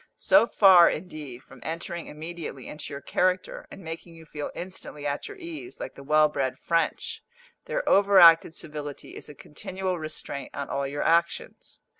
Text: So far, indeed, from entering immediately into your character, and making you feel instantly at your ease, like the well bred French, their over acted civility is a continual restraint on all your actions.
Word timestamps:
So 0.17 0.47
far, 0.47 0.89
indeed, 0.89 1.43
from 1.43 1.59
entering 1.61 2.07
immediately 2.07 2.67
into 2.67 2.91
your 2.91 3.01
character, 3.01 3.67
and 3.69 3.83
making 3.83 4.15
you 4.15 4.25
feel 4.25 4.49
instantly 4.55 5.05
at 5.05 5.27
your 5.27 5.37
ease, 5.37 5.79
like 5.79 5.93
the 5.93 6.01
well 6.01 6.27
bred 6.27 6.57
French, 6.57 7.21
their 7.65 7.87
over 7.87 8.17
acted 8.17 8.55
civility 8.55 9.15
is 9.15 9.29
a 9.29 9.35
continual 9.35 9.99
restraint 9.99 10.55
on 10.55 10.69
all 10.69 10.87
your 10.87 11.03
actions. 11.03 11.81